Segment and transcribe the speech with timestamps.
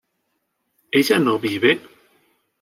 [0.91, 1.71] ¿ella no vive?